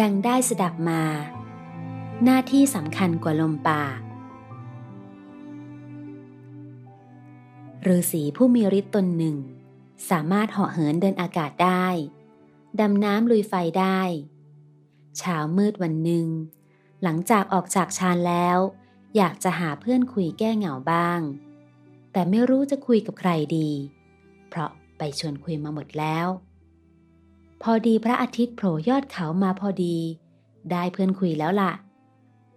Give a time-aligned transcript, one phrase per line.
[0.00, 1.02] ดังได้สดับมา
[2.24, 4.00] หน้าที่สำคัญกว่าลมปาก
[7.86, 9.36] ฤาษีผู้มีฤทธิ์ตนหนึ่ง
[10.10, 11.86] สามารถเหาะเหินเดินอากาศได้
[12.80, 14.00] ดำน้ำลุยไฟได้
[15.18, 16.26] เช้ามืดวันหนึ่ง
[17.02, 18.58] หลังจากออกจากชานแล้ว
[19.16, 21.20] อยากจะหาเพื่อนคุยแก้เหงาบ้าง
[22.12, 23.70] แต่ไม่รู้จะคุยกับใครดี
[24.48, 26.26] เพราะไปชวนคุยมาหมดแล้ว
[27.68, 29.96] พอดีพระอาทิตย์โผล่ยอดเขามาพอดี
[30.70, 31.72] ได้เพื่อนคุยแล้วละ่ะ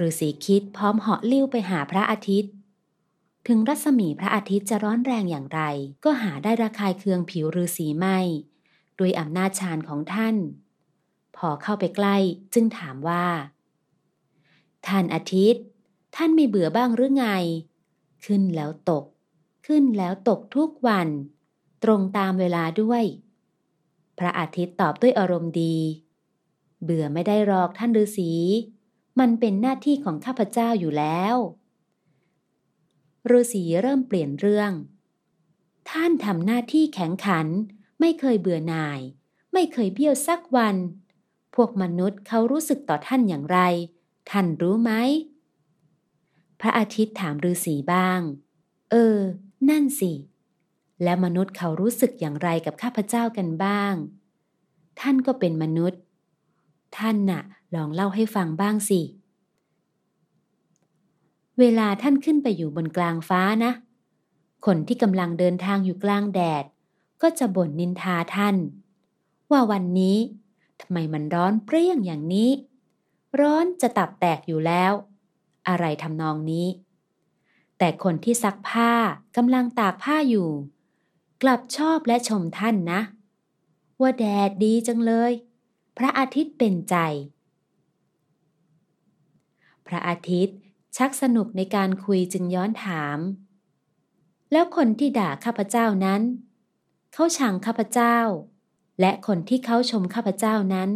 [0.00, 2.52] ฤาษีคิดพร้อมเหาะลิ้วไปหาพระอาทิตย์
[3.46, 5.60] ถึงรัศมีพระอาทิตย์จะร้อนแรงอย่างไร
[6.04, 8.18] ก็หาได้ระคายเคืองผิวฤาษีไม่
[8.98, 10.36] ด้วยอำนาจฌานของท่าน
[11.36, 12.16] พอเข้าไปใกล้
[12.54, 13.26] จึงถามว่า
[14.86, 15.62] ท่านอาทิตย์
[16.16, 17.26] ท่านไม่เบื่อบ้างหรือไง
[18.24, 19.04] ขึ้นแล้วตก
[19.66, 21.08] ขึ้นแล้วตกทุกวัน
[21.84, 23.04] ตรงตามเวลาด้วย
[24.18, 25.76] พระอาทิตย์ตอบด้วยอารมณ์ดี
[26.82, 28.32] เบื่อไม่ได้หรอกท่านฤาษี
[29.20, 31.36] มันเป็นหน้าที่ของข้าพเจ้าอยู่แล้ว
[33.30, 34.72] ฤาษีเริ่มเปลี่ยนเรื่อง
[35.90, 37.46] ท่านทำหน้าที่แข็งขัน
[38.00, 39.00] ไม่เคยเบื่อหน่าย
[39.52, 40.76] ไม่เคยเบี้ยวสักวัน
[41.54, 43.58] พวกมนุษย์เขารู้สึกต่อท่านอย่างไร
[44.30, 44.92] ท่านรู้ไหม
[46.60, 48.20] พระอาทิตย์ถามฤาษีบ้าง
[48.90, 49.18] เออ
[49.68, 50.12] นั่นสิ
[51.02, 53.94] แล้วมนุษย์เขารู้สึกอย่างไรกับข้าพเจ้ากันบ้าง
[55.00, 56.00] ท่านก็เป็นมนุษย์
[56.98, 57.42] ท่านน่ะ
[57.74, 59.00] ลองเล่าให้ฟังบ้างสิ
[61.58, 63.72] เวลาท่านขึ้นไปอยู่บนกลางฟ้านะ
[64.66, 66.64] คนที่กำลังเดินทางอยู่กลางแดด
[67.22, 68.56] ก็จะบ่นนินทาท่าน
[69.50, 70.18] ว่าวันนี้
[70.80, 72.50] ทำไมมันร้อนเปรี้ยงอย่างนี้
[73.40, 74.92] ร้อนจะตับแตกอยู่แล้ว
[75.68, 76.66] อะไรทำนองนี้
[77.78, 78.92] แต่คนที่ซักผ้า
[79.36, 80.50] กำลังตากผ้าอยู่
[81.42, 83.00] กลับชอบและชมท่านนะ
[84.00, 85.32] ว่าแดดดีจังเลย
[85.96, 86.96] พระอาทิตย์เป็นใจ
[89.86, 90.56] พระอาทิตย์
[90.96, 93.18] ชักสนุกในการคุยจึงย้อนถาม
[94.52, 96.22] แล้วคนที่ด่าข้าพเจ้านั้น
[97.14, 98.16] เขาชังข้าพเจ้า
[99.00, 100.90] และคนที่เขาชมข้าพเจ้านั้น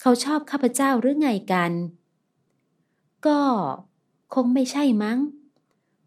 [0.00, 1.72] เขาชอบข้าพเจ้าหรือไงกัน
[3.26, 3.40] ก็
[4.34, 5.18] คงไม่ใช่มั้ง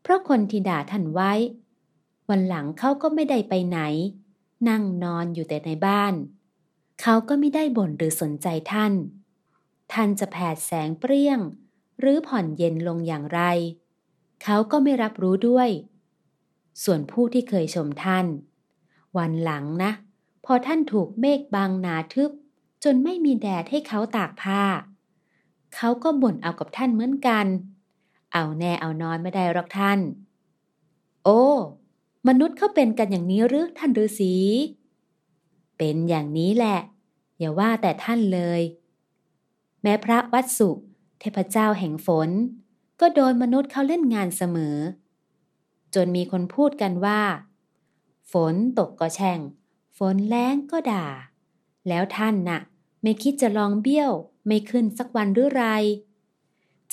[0.01, 1.31] เพราะคนที่ด่าท่านไว้
[2.31, 3.79] วันหลังเขาก็ไม่ได้ไปไหน
[4.69, 6.13] นั่งนอนอยู่แต่ในบ้าน
[7.01, 8.93] เขาก็ไม่ได้บ่นหรือสนใจท่าน
[9.93, 11.39] ท่านจะแผดแสงเปรี้ยง
[11.99, 13.41] หรือผ่อนเย็นลงอย่างไร
[14.43, 15.69] เขาก็ไม่รับรู้ด้วย
[16.83, 18.25] ส่วนผู้ที่เคยชมท่าน
[19.17, 19.91] วันหลังนะ
[20.45, 22.31] พอท่านถูกเมฆบางหนาทึบ
[22.83, 24.63] จนไม่มีแดดให้เขาตากผ้า
[25.75, 27.47] เขาก็บ่นเอากับท่านเหมือนกัน
[28.33, 29.99] เอาแน่เอานอนไม่ได้หรอกท่าน
[31.23, 31.43] โอ้
[32.27, 34.33] มนุษย์เขาเป็นกันอย่างนี้หรือท่านฤาษี
[35.77, 36.79] เป็นอย่างนี้แหละ
[37.39, 38.61] อย่าว่าแต่ท่านเลย
[39.81, 40.69] แม้พระวัดสุ
[41.19, 42.29] เทพเจ้าแห่งฝน
[42.99, 44.77] ก็โดนมนุษย์เขาเล่นงานเสมอ
[45.95, 47.21] จนมีคนพูดกันว่า
[48.31, 49.39] ฝนตกก็แช่ง
[49.97, 51.07] ฝนแล้งก็ด่า
[51.87, 52.61] แล้วท่านนะ่ะ
[53.01, 54.11] ไม่คิดจะลองเบี้ยว
[54.47, 55.63] ไม่ขึ้นสักวันหรือไร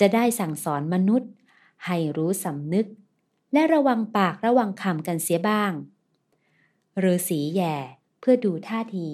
[0.00, 1.31] จะได้สั่งสอนมนุษย์
[1.84, 2.87] ให้รู้สำนึก
[3.53, 5.72] และระวังปากระวังคำกันเสียบ้าง
[7.04, 7.76] ฤาษีแย่
[8.20, 9.10] เพื่อดูท่าที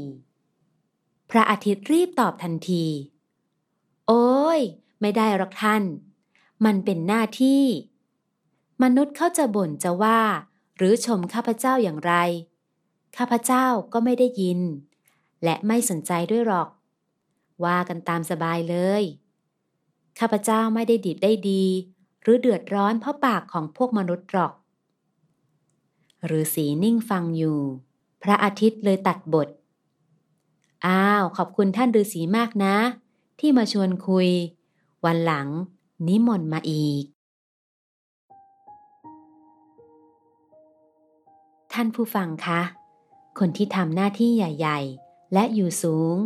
[1.31, 2.85] พระอาทิตย์รีบตอบทันที
[4.09, 4.61] โอ้ย
[5.01, 5.83] ไม่ได้หรอกท่าน
[6.65, 7.65] มันเป็นหน้าที่
[8.83, 10.21] มนุษย์เขาจะบ่นจะว่า
[10.77, 12.13] หรือชมข้าพเจ้าอย่างไร
[13.17, 14.61] ข้าพเจ้าก็ไม่ได้ยิน
[15.45, 16.69] และไม่สนใจด้วยหรอก
[17.65, 19.03] ว่ากันตามสบายเลย
[20.19, 21.65] ข้าพเจ้าไม่ได้ดิบได้ดี
[22.25, 24.53] หรือเดือดร้อนเพราะปากของพวกมนุษย์หรอก
[26.33, 27.59] ฤาษีนิ่งฟังอยู่
[28.23, 29.49] พระอาทิตย์เลยตัดบท
[30.87, 32.77] อ้าว ขอบคุณท่านฤาษีมากนะ
[33.41, 34.29] ที่มาชวนคุย
[35.05, 35.49] วันหลัง
[36.09, 37.05] นิมนต์มาอีก
[41.73, 42.61] ท่านผู้ฟังคะ
[43.39, 46.17] คนที่ทำหน้าที่ใหญ่ ๆ และอยู่สูง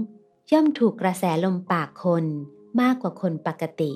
[0.52, 2.24] ย่อมถูกกระแสลมปากคน
[2.80, 3.92] มากกว่าคนปกติ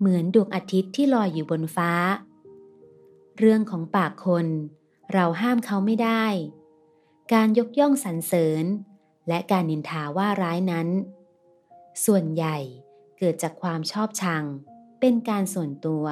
[0.00, 1.92] เหมือนดวงอาทิตย์ที่ลอยอยู่บนฟ้า
[3.38, 4.46] เรื่องของปากคน
[5.12, 6.24] เราห้ามเขาไม่ได้
[7.32, 8.64] การยกย่องสรรเสริญ
[9.28, 10.88] และการนินทาว่าร้ายนั้น
[12.04, 12.56] ส่วนใหญ่
[13.18, 14.44] เกิดจากความชอบชัง
[15.00, 16.04] เป็นการส่วนตัว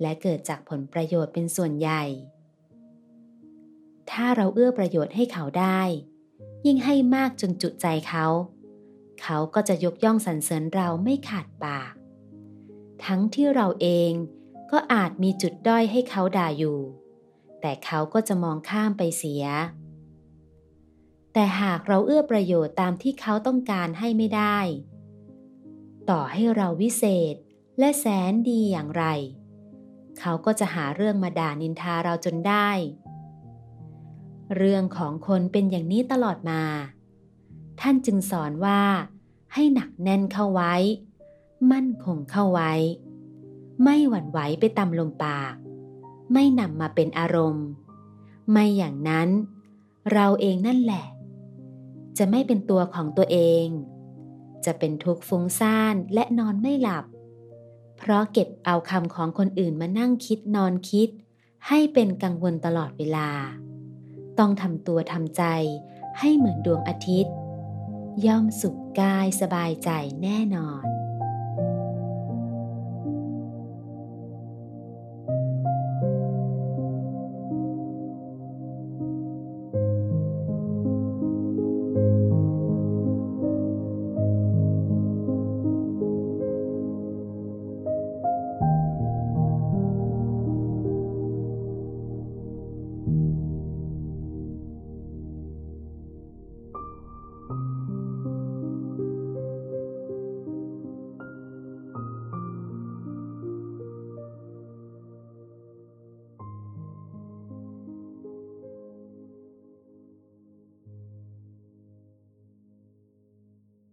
[0.00, 2.02] และเกิดจากผลประโยชน์เป็นส่วนใหญ่
[4.10, 5.80] ถ้าเราเอื้อประโยชน์ให้เขาได้
[6.66, 8.26] ยิ่งให้มากจนจุใจเขา
[9.22, 11.92] เขาก็จะยกย่องสรรเสริญเราไม่ขาดปาก
[13.06, 14.12] ทั้งที่เราเอง
[14.70, 16.78] ก็อาจมีจุดด้อยให้เขาด่าอยู่
[17.60, 19.44] แต่เขาก็จะมองข้ามไปเสีย
[21.32, 24.58] แต่หากเราเอื้อประโยชน์ตามที่เขาต้องการให้ไม่ได้
[26.10, 27.34] ต่อให้เราวิเศษ
[27.78, 29.04] และแสนดีอย่างไร
[30.18, 32.68] เขาก็จะหาเรื่องมาด่านินทาเราจนได้
[34.56, 36.62] เรื่องของคนเป็นอย่างนี้ตลอดมา
[37.80, 38.80] ท่านจึงสอนว่า
[39.54, 40.74] ให้หนักแน่นเข้าไว้
[41.72, 42.72] มั่นคงเข้าไว้
[43.82, 45.54] ไม่หวั่นไหวไปตามลมปาก
[46.32, 47.66] ไม่นำมาเป็นอารมณ์
[48.50, 49.28] ไม่อย่างนั้น
[50.12, 51.06] เราเองนั่นแหละ
[52.18, 53.66] จะไม่เป็นตัวของตัวเอง
[54.64, 57.04] จะเป็นทุกข์ฟุ้งซ่านและนอนไม่หลับ
[57.96, 61.08] เพราะเก็บเอาคำของคนอื่นมานั่งคิดนอนคิด
[61.68, 63.30] ให้เป็นกังวลตลอดเวลา
[64.38, 65.42] ต้องทำตัวทำใจ
[66.18, 67.34] ให้เหมือนดวงอาทิตย์
[68.26, 69.90] ย่อมสุขกายสบายใจ
[70.22, 70.93] แน่นอน